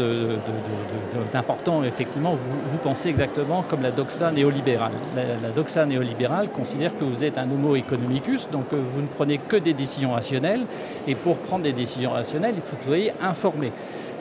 d'important, 1.31 1.83
effectivement, 1.83 2.33
vous, 2.33 2.57
vous 2.65 2.77
pensez 2.77 3.09
exactement 3.09 3.63
comme 3.69 3.81
la 3.81 3.91
doxa 3.91 4.31
néolibérale. 4.31 4.91
La, 5.15 5.23
la 5.41 5.49
doxa 5.53 5.85
néolibérale 5.85 6.49
considère 6.49 6.97
que 6.97 7.03
vous 7.03 7.23
êtes 7.23 7.37
un 7.37 7.43
homo 7.49 7.75
economicus, 7.75 8.47
donc 8.51 8.65
euh, 8.73 8.81
vous 8.83 9.01
ne 9.01 9.07
prenez 9.07 9.37
que 9.37 9.55
des 9.57 9.73
décisions 9.73 10.11
rationnelles, 10.13 10.61
et 11.07 11.15
pour 11.15 11.37
prendre 11.37 11.63
des 11.63 11.73
décisions 11.73 12.11
rationnelles, 12.11 12.53
il 12.55 12.61
faut 12.61 12.75
que 12.75 12.81
vous 12.83 12.87
soyez 12.89 13.13
informé. 13.21 13.71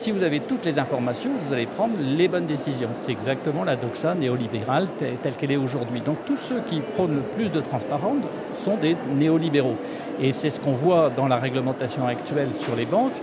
Si 0.01 0.09
vous 0.09 0.23
avez 0.23 0.39
toutes 0.39 0.65
les 0.65 0.79
informations, 0.79 1.29
vous 1.45 1.53
allez 1.53 1.67
prendre 1.67 1.93
les 1.99 2.27
bonnes 2.27 2.47
décisions. 2.47 2.89
C'est 2.95 3.11
exactement 3.11 3.63
la 3.63 3.75
doxa 3.75 4.15
néolibérale 4.15 4.87
telle, 4.97 5.35
qu'elle 5.35 5.51
est 5.51 5.57
aujourd'hui. 5.57 6.01
Donc 6.01 6.17
tous 6.25 6.37
ceux 6.37 6.59
qui 6.61 6.79
prônent 6.79 7.17
le 7.17 7.21
plus 7.21 7.51
de 7.51 7.61
transparence 7.61 8.23
sont 8.57 8.77
des 8.77 8.97
néolibéraux. 9.15 9.75
Et 10.19 10.31
c'est 10.31 10.49
ce 10.49 10.59
qu'on 10.59 10.71
voit 10.71 11.11
dans 11.15 11.27
la 11.27 11.35
réglementation 11.35 12.07
actuelle 12.07 12.49
sur 12.55 12.75
les 12.75 12.87
banques, 12.87 13.13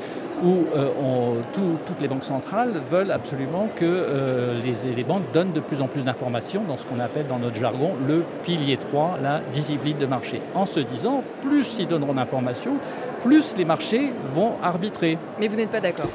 où 0.45 0.67
euh, 0.77 1.41
toutes 1.53 2.01
les 2.01 2.07
banques 2.07 2.23
centrales 2.23 2.81
veulent 2.89 3.11
absolument 3.11 3.69
que 3.75 3.85
euh, 3.85 4.61
les, 4.63 4.93
les 4.93 5.03
banques 5.03 5.33
donnent 5.33 5.51
de 5.51 5.59
plus 5.59 5.81
en 5.81 5.89
plus 5.89 6.05
d'informations 6.05 6.63
dans 6.63 6.77
ce 6.77 6.87
qu'on 6.87 7.01
appelle 7.01 7.27
dans 7.27 7.41
notre 7.41 7.57
jargon 7.57 7.97
le 8.07 8.23
pilier 8.45 8.77
3, 8.77 9.19
la 9.21 9.41
discipline 9.41 9.99
de 9.99 10.07
marché. 10.07 10.43
En 10.55 10.65
se 10.65 10.79
disant, 10.79 11.25
plus 11.41 11.77
ils 11.81 11.89
donneront 11.89 12.15
d'informations, 12.15 12.77
plus 13.25 13.57
les 13.57 13.65
marchés 13.65 14.13
vont 14.33 14.53
arbitrer. 14.63 15.19
Mais 15.41 15.49
vous 15.49 15.57
n'êtes 15.57 15.71
pas 15.71 15.81
d'accord? 15.81 16.11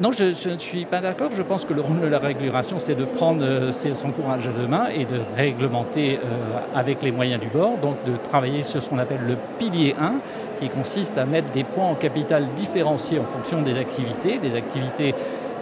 Non, 0.00 0.12
je, 0.12 0.48
ne 0.48 0.58
suis 0.58 0.86
pas 0.86 1.00
d'accord. 1.00 1.30
Je 1.36 1.42
pense 1.42 1.66
que 1.66 1.74
le 1.74 1.82
rôle 1.82 2.00
de 2.00 2.06
la 2.06 2.18
régulation, 2.18 2.78
c'est 2.78 2.94
de 2.94 3.04
prendre 3.04 3.44
euh, 3.44 3.70
son 3.70 4.10
courage 4.12 4.48
à 4.48 4.50
deux 4.50 4.66
mains 4.66 4.86
et 4.86 5.04
de 5.04 5.20
réglementer 5.36 6.16
euh, 6.16 6.58
avec 6.74 7.02
les 7.02 7.12
moyens 7.12 7.38
du 7.38 7.48
bord, 7.48 7.76
donc 7.76 8.02
de 8.04 8.16
travailler 8.16 8.62
sur 8.62 8.82
ce 8.82 8.88
qu'on 8.88 8.98
appelle 8.98 9.20
le 9.28 9.36
pilier 9.58 9.94
1, 10.00 10.14
qui 10.58 10.70
consiste 10.70 11.18
à 11.18 11.26
mettre 11.26 11.52
des 11.52 11.64
points 11.64 11.84
en 11.84 11.94
capital 11.94 12.46
différenciés 12.54 13.18
en 13.18 13.26
fonction 13.26 13.60
des 13.60 13.76
activités, 13.76 14.38
des 14.38 14.54
activités 14.54 15.14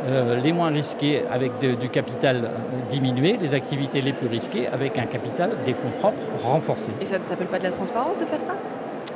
euh, 0.06 0.38
les 0.40 0.52
moins 0.52 0.68
risquées 0.68 1.22
avec 1.32 1.58
du 1.58 1.88
capital 1.88 2.48
diminué, 2.88 3.36
les 3.40 3.54
activités 3.54 4.00
les 4.00 4.12
plus 4.12 4.28
risquées 4.28 4.68
avec 4.68 4.96
un 4.98 5.06
capital 5.06 5.50
des 5.66 5.74
fonds 5.74 5.90
propres 5.98 6.22
renforcé. 6.44 6.92
Et 7.00 7.06
ça 7.06 7.18
ne 7.18 7.24
s'appelle 7.24 7.48
pas 7.48 7.58
de 7.58 7.64
la 7.64 7.72
transparence 7.72 8.20
de 8.20 8.24
faire 8.24 8.40
ça? 8.40 8.54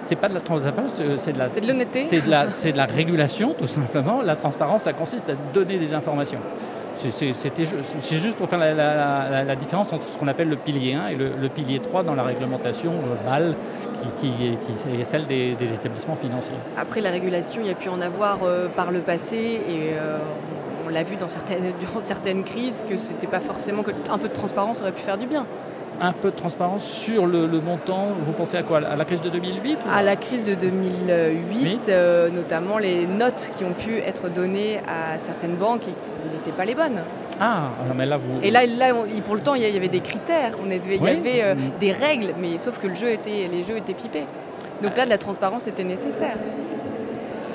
C'est 0.06 0.16
pas 0.16 0.28
de 0.28 0.34
la 0.34 0.40
transparence, 0.40 0.92
euh, 1.00 1.16
c'est 1.16 1.32
de 1.32 1.38
la, 1.38 1.48
C'est 1.52 1.60
de 1.60 1.66
l'honnêteté 1.68 2.02
C'est 2.02 2.24
de, 2.26 2.30
la, 2.30 2.50
c'est 2.50 2.72
de 2.72 2.76
la 2.76 2.86
régulation, 2.86 3.54
tout 3.56 3.66
simplement. 3.66 4.20
La 4.22 4.36
transparence, 4.36 4.82
ça 4.82 4.92
consiste 4.92 5.28
à 5.30 5.34
donner 5.54 5.78
des 5.78 5.94
informations. 5.94 6.38
C'est- 6.96 7.32
C'était 7.32 7.64
juste 7.64 8.36
pour 8.36 8.48
faire 8.48 8.58
la, 8.58 8.74
la- 8.74 9.28
la- 9.30 9.44
la 9.44 9.56
différence 9.56 9.92
entre 9.92 10.06
ce 10.08 10.18
qu'on 10.18 10.28
appelle 10.28 10.48
le 10.48 10.56
pilier 10.56 10.94
1 10.94 11.08
et 11.08 11.14
le, 11.16 11.30
le 11.40 11.48
pilier 11.48 11.80
3 11.80 12.02
dans 12.04 12.14
la 12.14 12.22
réglementation 12.22 12.92
euh, 12.92 13.28
BAL, 13.28 13.54
qui, 14.20 14.28
qui 14.30 14.46
est- 14.48 14.56
qui 14.56 15.00
est 15.00 15.04
celle 15.04 15.26
des, 15.26 15.54
des 15.54 15.72
établissements 15.72 16.16
financiers. 16.16 16.54
Après, 16.76 17.00
la 17.00 17.10
régulation, 17.10 17.60
il 17.64 17.68
y 17.68 17.70
a 17.70 17.74
pu 17.74 17.88
en 17.88 18.00
avoir 18.00 18.40
euh, 18.44 18.68
par 18.68 18.90
le 18.92 19.00
passé 19.00 19.36
et 19.36 19.94
euh, 19.94 20.18
on 20.86 20.90
l'a 20.90 21.02
vu 21.02 21.16
dans 21.16 21.28
certaines, 21.28 21.72
durant 21.80 22.00
certaines 22.00 22.44
crises 22.44 22.84
que 22.88 22.96
c'était 22.98 23.26
pas 23.26 23.40
forcément 23.40 23.82
que 23.82 23.90
un 24.10 24.18
peu 24.18 24.28
de 24.28 24.34
transparence 24.34 24.80
aurait 24.82 24.92
pu 24.92 25.02
faire 25.02 25.18
du 25.18 25.26
bien. 25.26 25.46
Un 26.00 26.12
peu 26.12 26.30
de 26.30 26.36
transparence 26.36 26.84
sur 26.84 27.26
le, 27.26 27.46
le 27.46 27.60
montant. 27.60 28.08
Vous 28.22 28.32
pensez 28.32 28.56
à 28.56 28.62
quoi? 28.62 28.78
À 28.78 28.96
la 28.96 29.04
crise 29.04 29.22
de 29.22 29.28
2008 29.28 29.78
ou- 29.84 29.88
À 29.92 30.02
la 30.02 30.16
crise 30.16 30.44
de 30.44 30.54
2008, 30.54 31.46
Oui. 31.64 31.78
euh, 31.90 32.28
notamment 32.30 32.78
les 32.78 33.06
notes 33.06 33.50
qui 33.54 33.64
ont 33.64 33.72
pu 33.72 33.98
être 33.98 34.28
données 34.28 34.78
à 34.88 35.18
certaines 35.18 35.54
banques 35.54 35.82
et 35.86 35.92
qui 35.92 36.10
n'étaient 36.34 36.56
pas 36.56 36.64
les 36.64 36.74
bonnes. 36.74 37.00
Ah, 37.40 37.70
alors, 37.84 37.94
mais 37.96 38.06
là, 38.06 38.16
vous. 38.16 38.40
Et 38.42 38.50
là, 38.50 38.66
là 38.66 38.94
on- 38.94 39.20
pour 39.20 39.34
le 39.36 39.40
temps, 39.42 39.54
il 39.54 39.62
y 39.62 39.76
avait 39.76 39.88
des 39.88 40.00
critères, 40.00 40.52
on 40.64 40.70
il 40.70 40.72
y 40.74 41.08
avait 41.08 41.42
euh, 41.42 41.54
Mm. 41.54 41.58
des 41.80 41.92
règles, 41.92 42.34
mais 42.40 42.58
sauf 42.58 42.78
que 42.78 42.86
le 42.88 42.94
jeu 42.94 43.10
était, 43.10 43.48
les 43.50 43.62
jeux 43.62 43.76
étaient 43.76 43.94
pipés. 43.94 44.24
Donc 44.82 44.96
là, 44.96 45.04
de 45.04 45.10
la 45.10 45.18
transparence 45.18 45.66
était 45.68 45.84
nécessaire. 45.84 46.36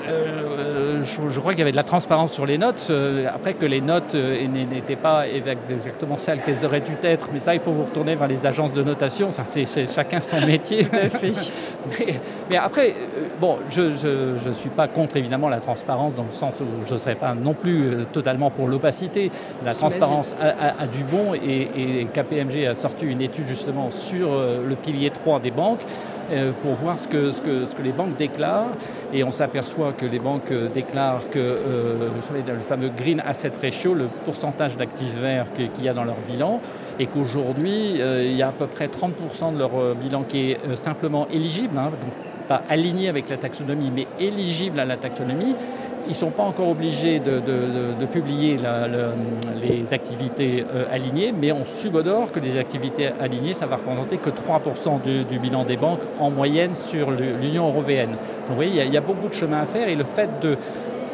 Euh, 0.08 0.77
je, 1.02 1.28
je 1.28 1.40
crois 1.40 1.52
qu'il 1.52 1.60
y 1.60 1.62
avait 1.62 1.70
de 1.72 1.76
la 1.76 1.82
transparence 1.82 2.32
sur 2.32 2.46
les 2.46 2.58
notes. 2.58 2.86
euh, 2.90 3.26
après 3.34 3.54
que 3.54 3.66
les 3.66 3.80
notes 3.80 4.14
euh, 4.14 4.46
n'étaient 4.46 4.96
pas 4.96 5.26
exactement 5.28 6.18
celles 6.18 6.40
qu'elles 6.42 6.64
auraient 6.64 6.80
dû 6.80 6.92
être, 7.02 7.28
mais 7.32 7.38
ça, 7.38 7.54
il 7.54 7.60
faut 7.60 7.72
vous 7.72 7.84
retourner 7.84 8.14
vers 8.14 8.28
les 8.28 8.46
agences 8.46 8.72
de 8.72 8.82
notation. 8.82 9.30
Ça, 9.30 9.42
c'est 9.46 9.64
chacun 9.92 10.20
son 10.20 10.40
métier. 10.46 10.84
Tout 10.84 10.96
à 10.96 11.08
fait. 11.08 11.32
mais, 11.98 12.14
mais 12.50 12.56
après, 12.56 12.90
euh, 12.90 13.26
bon, 13.40 13.56
je 13.70 13.82
ne 14.48 14.54
suis 14.54 14.70
pas 14.70 14.88
contre 14.88 15.16
évidemment 15.16 15.48
la 15.48 15.60
transparence 15.60 16.14
dans 16.14 16.24
le 16.24 16.32
sens 16.32 16.54
où 16.60 16.86
je 16.86 16.94
ne 16.94 16.98
serais 16.98 17.14
pas 17.14 17.34
non 17.34 17.54
plus 17.54 17.90
totalement 18.12 18.50
pour 18.50 18.68
l'opacité. 18.68 19.30
La 19.64 19.74
transparence 19.74 20.34
a, 20.40 20.48
a- 20.48 20.82
a 20.82 20.86
du 20.86 21.04
bon 21.04 21.34
et, 21.34 21.68
et 22.02 22.06
KPMG 22.12 22.66
a 22.66 22.74
sorti 22.74 23.06
une 23.06 23.20
étude 23.20 23.46
justement 23.46 23.90
sur 23.90 24.28
le 24.30 24.74
pilier 24.74 25.10
3 25.10 25.40
des 25.40 25.50
banques 25.50 25.80
pour 26.62 26.72
voir 26.74 26.98
ce 26.98 27.08
que, 27.08 27.32
ce, 27.32 27.40
que, 27.40 27.64
ce 27.64 27.74
que 27.74 27.82
les 27.82 27.92
banques 27.92 28.16
déclarent. 28.16 28.68
Et 29.12 29.24
on 29.24 29.30
s'aperçoit 29.30 29.92
que 29.92 30.06
les 30.06 30.18
banques 30.18 30.50
euh, 30.50 30.68
déclarent 30.68 31.28
que, 31.30 31.38
euh, 31.38 32.08
vous 32.14 32.22
savez, 32.22 32.42
le 32.46 32.60
fameux 32.60 32.90
Green 32.90 33.22
Asset 33.26 33.52
Ratio, 33.62 33.94
le 33.94 34.08
pourcentage 34.24 34.76
d'actifs 34.76 35.14
verts 35.14 35.46
qu'il 35.52 35.84
y 35.84 35.88
a 35.88 35.94
dans 35.94 36.04
leur 36.04 36.18
bilan, 36.28 36.60
et 36.98 37.06
qu'aujourd'hui, 37.06 38.00
euh, 38.00 38.24
il 38.24 38.36
y 38.36 38.42
a 38.42 38.48
à 38.48 38.52
peu 38.52 38.66
près 38.66 38.88
30% 38.88 39.54
de 39.54 39.58
leur 39.58 39.70
euh, 39.78 39.94
bilan 39.94 40.24
qui 40.24 40.50
est 40.50 40.58
euh, 40.66 40.76
simplement 40.76 41.26
éligible, 41.28 41.78
hein, 41.78 41.90
donc 41.90 42.12
pas 42.48 42.62
aligné 42.68 43.08
avec 43.08 43.28
la 43.28 43.36
taxonomie, 43.36 43.92
mais 43.94 44.06
éligible 44.18 44.80
à 44.80 44.84
la 44.84 44.96
taxonomie. 44.96 45.54
Ils 46.08 46.12
ne 46.12 46.16
sont 46.16 46.30
pas 46.30 46.42
encore 46.42 46.70
obligés 46.70 47.20
de, 47.20 48.06
publier 48.06 48.56
les 49.60 49.92
activités 49.92 50.64
euh, 50.74 50.86
alignées, 50.90 51.32
mais 51.38 51.52
on 51.52 51.66
subodore 51.66 52.32
que 52.32 52.40
les 52.40 52.56
activités 52.56 53.10
alignées, 53.20 53.52
ça 53.52 53.66
va 53.66 53.76
représenter 53.76 54.16
que 54.16 54.30
3% 54.30 55.02
du, 55.28 55.38
bilan 55.38 55.64
des 55.64 55.76
banques 55.76 56.00
en 56.18 56.30
moyenne 56.30 56.74
sur 56.74 57.10
l'Union 57.10 57.68
européenne. 57.68 58.12
Donc 58.12 58.48
vous 58.48 58.54
voyez, 58.54 58.84
il 58.86 58.92
y 58.92 58.96
a 58.96 59.02
beaucoup 59.02 59.28
de 59.28 59.34
chemin 59.34 59.60
à 59.60 59.66
faire 59.66 59.88
et 59.88 59.96
le 59.96 60.04
fait 60.04 60.40
de 60.40 60.56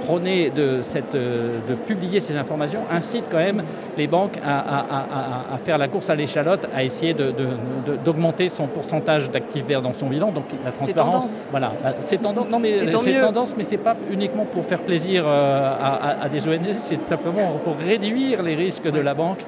prôner 0.05 0.51
de, 0.51 0.81
cette, 0.83 1.15
euh, 1.15 1.59
de 1.69 1.75
publier 1.75 2.21
ces 2.21 2.37
informations 2.37 2.81
incite 2.91 3.25
quand 3.31 3.39
même 3.39 3.63
les 3.97 4.07
banques 4.07 4.39
à, 4.45 4.59
à- 4.59 4.81
à- 4.81 5.07
à- 5.51 5.55
à 5.55 5.59
faire 5.59 5.79
la 5.79 5.89
course 5.89 6.11
à 6.11 6.15
l'échalote, 6.15 6.67
à 6.75 6.85
essayer 6.85 7.15
de- 7.15 7.31
de- 7.31 7.57
de- 7.87 7.97
d'augmenter 8.05 8.49
son 8.49 8.67
pourcentage 8.67 9.31
d'actifs 9.31 9.65
verts 9.67 9.83
dans 9.83 9.95
son 9.95 10.07
bilan. 10.07 10.31
Donc 10.33 10.45
la 10.65 10.73
transparence, 10.73 11.47
voilà, 11.51 11.73
c'est 12.05 12.21
tendance. 12.21 12.49
Non 12.51 12.59
mais 12.59 12.91
c'est 13.03 13.21
tendance, 13.21 13.55
mais 13.57 13.65
c'est 13.65 13.79
pas 13.79 13.97
uniquement 14.11 14.45
pour 14.45 14.65
faire 14.65 14.81
plaisir 14.81 15.25
euh, 15.27 16.23
à, 16.25 16.29
des 16.29 16.47
ONG, 16.49 16.73
c'est 16.79 17.03
simplement 17.03 17.59
pour 17.65 17.77
réduire 17.79 18.43
les 18.43 18.55
risques 18.55 18.91
de 18.91 19.01
la 19.01 19.15
banque. 19.15 19.41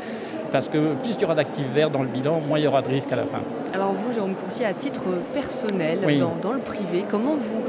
Parce 0.53 0.69
que 0.69 0.79
plus 1.03 1.15
il 1.17 1.21
y 1.21 1.25
aura 1.25 1.35
d'actifs 1.35 1.67
verts 1.75 1.91
dans 1.91 2.03
le 2.03 2.09
bilan, 2.09 2.41
moins 2.49 2.59
il 2.61 2.65
y 2.65 2.69
aura 2.69 2.81
de 2.81 2.89
risques 2.89 3.13
à 3.13 3.17
la 3.17 3.25
fin. 3.25 3.41
Alors 3.75 3.93
vous, 3.93 4.13
Jérôme 4.13 4.35
Coursier, 4.35 4.65
à 4.65 4.73
titre 4.73 5.03
personnel, 5.35 5.99
Oui. 6.07 6.19
dans, 6.19 6.35
dans 6.41 6.53
le 6.53 6.61
privé, 6.61 7.05
comment 7.11 7.35
vous 7.39 7.63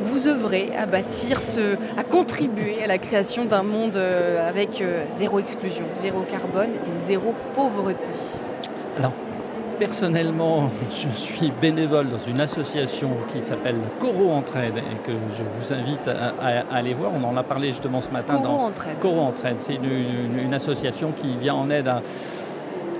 vous 0.00 0.26
œuvrez 0.28 0.70
à 0.78 0.86
bâtir 0.86 1.40
ce, 1.40 1.74
à 1.98 2.02
contribuer 2.04 2.82
à 2.82 2.86
la 2.86 2.98
création 2.98 3.44
d'un 3.44 3.62
monde 3.62 3.96
euh, 3.96 4.48
avec 4.48 4.80
euh, 4.80 5.04
zéro 5.14 5.38
exclusion, 5.38 5.84
zéro 5.94 6.22
carbone 6.22 6.70
et 6.86 6.96
zéro 6.98 7.34
pauvreté 7.54 8.10
Alors, 8.98 9.12
personnellement, 9.78 10.70
je 10.90 11.08
suis 11.16 11.52
bénévole 11.60 12.08
dans 12.08 12.18
une 12.26 12.40
association 12.40 13.10
qui 13.32 13.42
s'appelle 13.44 13.76
Coro 14.00 14.30
Entraide 14.32 14.76
et 14.78 15.06
que 15.06 15.12
je 15.36 15.42
vous 15.56 15.72
invite 15.72 16.06
à, 16.08 16.32
à- 16.40 16.60
à 16.70 16.76
aller 16.78 16.94
voir. 16.94 17.12
On 17.14 17.24
en 17.26 17.36
a 17.36 17.42
parlé 17.42 17.68
justement 17.68 18.00
ce 18.00 18.10
matin 18.10 18.34
Coro 18.34 18.44
dans 18.44 18.64
Entraide. 18.64 18.98
Coro 19.00 19.20
Entraide. 19.20 19.56
C'est 19.58 19.74
une, 19.74 19.84
une- 19.84 20.38
une 20.44 20.54
association 20.54 21.12
qui 21.12 21.34
vient 21.36 21.54
en 21.54 21.70
aide 21.70 21.88
à 21.88 22.02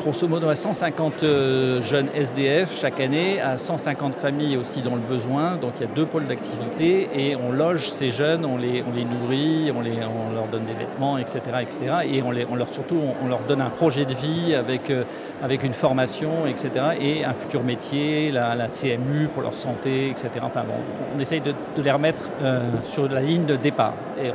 grosso 0.01 0.27
modo 0.27 0.49
à 0.49 0.55
150 0.55 1.23
euh, 1.23 1.83
jeunes 1.83 2.09
SDF 2.15 2.81
chaque 2.81 3.01
année, 3.01 3.39
à 3.41 3.59
150 3.59 4.15
familles 4.15 4.57
aussi 4.57 4.81
dans 4.81 4.95
le 4.95 5.01
besoin. 5.03 5.57
Donc 5.57 5.75
il 5.77 5.83
y 5.83 5.85
a 5.85 5.95
deux 5.95 6.07
pôles 6.07 6.27
d'activité 6.27 7.09
et 7.15 7.37
on 7.37 7.53
loge 7.53 7.89
ces 7.89 8.11
jeunes, 8.11 8.47
on 8.47 8.57
les, 8.57 8.83
on 8.83 8.95
les 8.95 9.05
nourrit, 9.05 9.71
on, 9.77 9.83
les, 9.83 9.93
on 9.93 10.35
leur 10.35 10.47
donne 10.47 10.65
des 10.65 10.73
vêtements, 10.73 11.19
etc. 11.19 11.41
etc. 11.61 11.79
et 12.11 12.23
on, 12.23 12.31
les, 12.31 12.47
on 12.51 12.55
leur, 12.55 12.73
surtout 12.73 12.99
on, 13.23 13.29
leur 13.29 13.41
donne 13.41 13.61
un 13.61 13.69
projet 13.69 14.07
de 14.07 14.15
vie 14.15 14.55
avec, 14.55 14.91
euh, 14.91 15.05
avec 15.43 15.63
une 15.63 15.75
formation, 15.75 16.47
etc. 16.47 16.71
et 17.01 17.25
un 17.25 17.33
futur 17.33 17.63
métier, 17.63 18.31
la, 18.31 18.55
la 18.55 18.69
CMU 18.69 19.29
pour 19.33 19.43
leur 19.43 19.55
santé, 19.55 20.11
etc. 20.11 20.29
Enfin 20.43 20.63
bon, 20.63 20.75
on 21.17 21.19
essaye 21.19 21.41
de, 21.41 21.55
de 21.77 21.83
les 21.83 21.91
remettre 21.91 22.23
euh, 22.43 22.61
sur 22.85 23.09
la 23.09 23.21
ligne 23.21 23.45
de 23.45 23.57
départ. 23.57 23.95
Et 24.23 24.31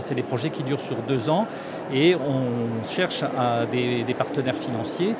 c'est 0.00 0.14
des 0.14 0.22
projets 0.22 0.50
qui 0.50 0.62
durent 0.62 0.80
sur 0.80 0.96
deux 1.08 1.30
ans 1.30 1.46
et 1.92 2.14
on 2.14 2.86
cherche 2.86 3.22
à 3.22 3.66
des, 3.66 4.02
des 4.04 4.14
partenaires 4.14 4.56
financiers 4.56 5.14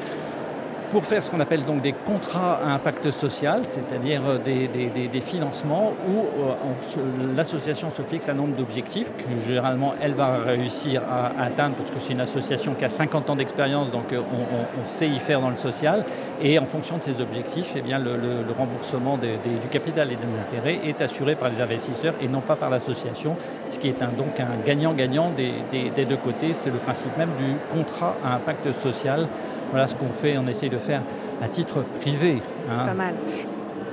pour 0.91 1.05
faire 1.05 1.23
ce 1.23 1.31
qu'on 1.31 1.41
appelle 1.41 1.65
donc 1.65 1.81
des 1.83 1.93
contrats 1.93 2.61
à 2.65 2.73
impact 2.75 3.11
social, 3.11 3.63
c'est-à-dire 3.69 4.23
euh, 4.27 4.39
des, 4.39 5.21
financements 5.21 5.93
où 6.09 6.21
euh, 6.21 7.35
l'association 7.37 7.91
se 7.91 8.03
fixe 8.03 8.29
un 8.29 8.35
nombre 8.35 8.57
d'objectifs 8.57 9.11
que 9.17 9.39
généralement 9.39 9.95
elle 10.03 10.15
va 10.15 10.39
réussir 10.39 11.03
à, 11.09 11.43
atteindre 11.43 11.77
parce 11.77 11.91
que 11.91 12.01
c'est 12.01 12.13
une 12.13 12.21
association 12.21 12.75
qui 12.75 12.85
a 12.85 12.89
50 12.89 13.31
ans 13.31 13.37
d'expérience, 13.37 13.91
donc 13.91 14.13
euh, 14.13 14.21
on, 14.21 14.87
sait 14.87 15.09
y 15.09 15.19
faire 15.19 15.41
dans 15.41 15.51
le 15.51 15.57
social. 15.57 16.05
Et 16.43 16.59
en 16.59 16.65
fonction 16.65 16.97
de 16.97 17.03
ces 17.03 17.21
objectifs, 17.21 17.75
eh 17.77 17.83
bien, 17.83 17.99
le, 17.99 18.11
remboursement 18.59 19.19
du 19.19 19.69
capital 19.71 20.11
et 20.11 20.17
des 20.17 20.35
intérêts 20.35 20.81
est 20.89 21.01
assuré 21.01 21.37
par 21.37 21.51
les 21.51 21.61
investisseurs 21.61 22.15
et 22.21 22.29
non 22.29 22.41
pas 22.41 22.57
par 22.57 22.71
l'association, 22.71 23.37
ce 23.69 23.79
qui 23.79 23.89
est 23.89 24.01
donc 24.01 24.41
un 24.41 24.67
gagnant-gagnant 24.67 25.31
des 25.31 26.05
deux 26.05 26.17
côtés. 26.17 26.53
C'est 26.55 26.71
le 26.71 26.79
principe 26.79 27.17
même 27.17 27.31
du 27.39 27.55
contrat 27.71 28.17
à 28.25 28.35
impact 28.35 28.73
social 28.73 29.29
voilà 29.71 29.87
ce 29.87 29.95
qu'on 29.95 30.13
fait, 30.13 30.37
on 30.39 30.47
essaye 30.47 30.71
de 30.71 30.79
faire 30.79 31.03
à 31.43 31.49
titre 31.49 31.85
privé. 32.01 32.43
C'est 32.69 32.81
hein. 32.81 32.87
pas 32.87 32.95
mal. 32.95 33.15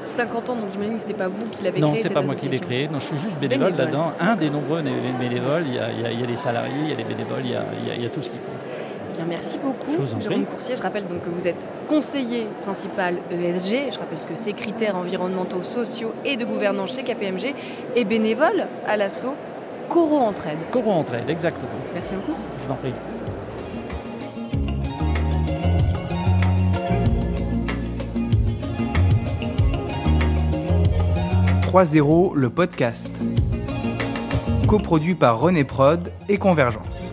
50 0.08 0.50
ans, 0.50 0.56
donc 0.56 0.70
je 0.74 0.80
me 0.80 0.86
dis 0.86 0.96
que 0.96 1.02
ce 1.02 1.12
pas 1.14 1.28
vous 1.28 1.46
qui 1.48 1.64
l'avez 1.64 1.80
créé. 1.80 1.92
Non, 1.92 1.98
c'est 2.02 2.14
pas 2.14 2.22
moi 2.22 2.36
qui 2.36 2.48
l'ai 2.48 2.60
créé. 2.60 2.88
Non, 2.88 3.00
je 3.00 3.06
suis 3.06 3.18
juste 3.18 3.38
bénévole, 3.40 3.74
là-dedans. 3.78 4.14
Un 4.20 4.36
des 4.36 4.50
nombreux 4.50 4.82
bénévoles. 4.82 5.64
Il 5.68 5.76
y, 5.76 5.80
a, 5.80 5.92
il 5.92 6.20
y, 6.20 6.24
a, 6.24 6.26
les 6.26 6.36
salariés, 6.36 6.74
il 6.84 6.90
y 6.90 6.94
a 6.94 6.96
les 6.96 7.04
bénévoles, 7.04 7.42
il 7.44 7.52
y 7.52 7.56
a, 7.56 7.64
il 7.96 8.02
y 8.02 8.06
a 8.06 8.10
tout 8.10 8.22
ce 8.22 8.30
qui 8.30 8.38
compte. 8.38 8.66
Bien, 9.14 9.26
merci 9.28 9.58
beaucoup, 9.58 9.92
je 9.92 10.22
Jérôme 10.22 10.46
Coursier. 10.46 10.76
Je 10.76 10.84
rappelle 10.84 11.08
donc 11.08 11.24
que 11.24 11.30
vous 11.30 11.48
êtes 11.48 11.68
conseiller 11.88 12.48
principal 12.64 13.16
ESG. 13.32 13.92
Je 13.92 14.00
rappelle 14.00 14.20
ce 14.20 14.28
que 14.28 14.36
c'est 14.36 14.54
critères 14.54 14.96
environnementaux, 14.96 15.64
sociaux 15.64 16.14
et 16.24 16.38
de 16.38 16.46
gouvernance 16.46 16.96
chez 16.96 17.04
KPMG 17.04 17.56
et 17.96 18.06
bénévole 18.06 18.68
à 18.88 18.96
l'assaut 18.96 19.34
Coro 19.90 20.18
Entraide. 20.18 20.60
Coro 20.72 20.92
Entraide, 20.92 21.30
exactement. 21.30 21.70
Merci 21.94 22.14
beaucoup. 22.16 22.38
Je 22.60 22.68
vous 22.68 22.74
en 22.74 22.76
prie. 22.76 22.94
3.0, 31.78 32.36
le 32.36 32.50
podcast. 32.50 33.12
Coproduit 34.68 35.14
par 35.14 35.40
René 35.40 35.64
Prod 35.64 36.12
et 36.28 36.40
Convergence. 36.40 37.07